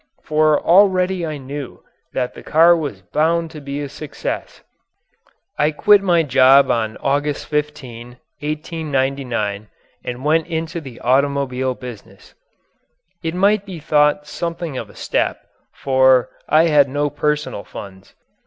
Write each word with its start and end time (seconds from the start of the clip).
For 0.23 0.59
already 0.59 1.27
I 1.27 1.37
knew 1.37 1.83
that 2.11 2.33
the 2.33 2.41
car 2.41 2.75
was 2.75 3.03
bound 3.03 3.51
to 3.51 3.61
be 3.61 3.79
a 3.81 3.87
success. 3.87 4.63
I 5.59 5.69
quit 5.69 6.01
my 6.01 6.23
job 6.23 6.71
on 6.71 6.97
August 6.97 7.45
15, 7.45 8.17
1899, 8.39 9.67
and 10.03 10.25
went 10.25 10.47
into 10.47 10.81
the 10.81 10.99
automobile 11.01 11.75
business. 11.75 12.33
It 13.23 13.35
might 13.35 13.63
be 13.63 13.77
thought 13.77 14.25
something 14.25 14.75
of 14.75 14.89
a 14.89 14.95
step, 14.95 15.45
for 15.71 16.29
I 16.49 16.63
had 16.65 16.89
no 16.89 17.11
personal 17.11 17.63
funds. 17.63 18.15